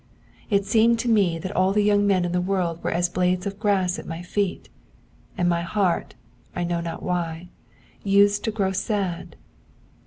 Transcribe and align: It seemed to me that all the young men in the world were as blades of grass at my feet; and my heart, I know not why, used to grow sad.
It 0.49 0.65
seemed 0.65 0.97
to 1.01 1.07
me 1.09 1.37
that 1.37 1.55
all 1.55 1.73
the 1.73 1.83
young 1.83 2.07
men 2.07 2.25
in 2.25 2.31
the 2.31 2.41
world 2.41 2.83
were 2.83 2.89
as 2.89 3.07
blades 3.07 3.45
of 3.45 3.59
grass 3.59 3.99
at 3.99 4.07
my 4.07 4.23
feet; 4.23 4.67
and 5.37 5.47
my 5.47 5.61
heart, 5.61 6.15
I 6.55 6.63
know 6.63 6.81
not 6.81 7.03
why, 7.03 7.49
used 8.03 8.43
to 8.45 8.51
grow 8.51 8.71
sad. 8.71 9.35